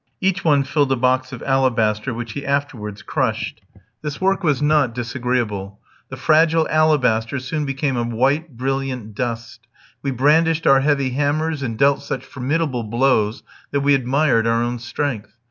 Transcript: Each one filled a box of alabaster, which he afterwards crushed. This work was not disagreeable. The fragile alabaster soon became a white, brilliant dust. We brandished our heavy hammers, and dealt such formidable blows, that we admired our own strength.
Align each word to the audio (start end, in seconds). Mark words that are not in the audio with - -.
Each 0.19 0.43
one 0.43 0.63
filled 0.63 0.91
a 0.91 0.95
box 0.95 1.31
of 1.31 1.43
alabaster, 1.43 2.11
which 2.11 2.31
he 2.31 2.43
afterwards 2.43 3.03
crushed. 3.03 3.61
This 4.01 4.19
work 4.19 4.43
was 4.43 4.59
not 4.59 4.95
disagreeable. 4.95 5.79
The 6.09 6.17
fragile 6.17 6.67
alabaster 6.71 7.37
soon 7.37 7.65
became 7.65 7.95
a 7.95 8.03
white, 8.03 8.57
brilliant 8.57 9.13
dust. 9.13 9.67
We 10.01 10.09
brandished 10.09 10.65
our 10.65 10.79
heavy 10.79 11.11
hammers, 11.11 11.61
and 11.61 11.77
dealt 11.77 12.01
such 12.01 12.25
formidable 12.25 12.83
blows, 12.85 13.43
that 13.69 13.81
we 13.81 13.93
admired 13.93 14.47
our 14.47 14.63
own 14.63 14.79
strength. 14.79 15.33